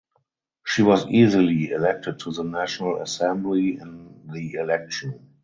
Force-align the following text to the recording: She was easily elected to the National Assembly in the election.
She 0.65 0.81
was 0.81 1.05
easily 1.05 1.69
elected 1.69 2.17
to 2.21 2.31
the 2.31 2.41
National 2.43 3.03
Assembly 3.03 3.77
in 3.77 4.27
the 4.33 4.53
election. 4.53 5.29